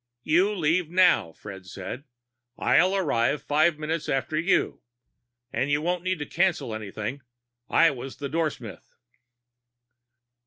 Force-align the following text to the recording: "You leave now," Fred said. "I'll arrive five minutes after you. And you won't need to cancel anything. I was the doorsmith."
"You 0.23 0.55
leave 0.55 0.89
now," 0.89 1.31
Fred 1.31 1.67
said. 1.67 2.05
"I'll 2.57 2.95
arrive 2.95 3.43
five 3.43 3.77
minutes 3.77 4.09
after 4.09 4.35
you. 4.35 4.81
And 5.53 5.69
you 5.69 5.79
won't 5.79 6.01
need 6.01 6.17
to 6.17 6.25
cancel 6.25 6.73
anything. 6.73 7.21
I 7.69 7.91
was 7.91 8.15
the 8.17 8.27
doorsmith." 8.27 8.95